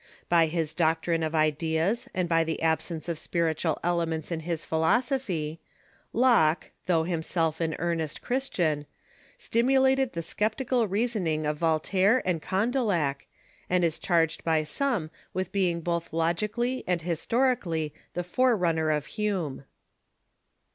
By 0.29 0.47
his 0.47 0.73
doctrine 0.73 1.21
of 1.21 1.35
ideas 1.35 2.07
and 2.11 2.27
by 2.27 2.43
the 2.43 2.59
absence 2.63 3.05
^Locke"'' 3.07 3.11
^^ 3.13 3.17
spiritual 3.19 3.77
elements 3.83 4.31
in 4.31 4.39
his 4.39 4.65
philosojjhy, 4.65 5.59
Locke, 6.11 6.71
though 6.87 7.03
himself 7.03 7.61
an 7.61 7.75
earnest 7.77 8.19
Christian, 8.23 8.87
stimulated 9.37 10.13
the 10.13 10.23
sceptical 10.23 10.87
reasoning 10.87 11.45
of 11.45 11.57
Voltaire 11.57 12.23
and 12.25 12.41
Condillac, 12.41 13.27
and 13.69 13.83
is 13.83 13.99
charged 13.99 14.43
by 14.43 14.63
some 14.63 15.11
with 15.35 15.51
being 15.51 15.81
both 15.81 16.11
logically 16.11 16.83
and 16.87 17.03
historically 17.03 17.93
the 18.13 18.23
forerunner 18.23 18.89
of 18.89 19.05
Hume. 19.05 19.65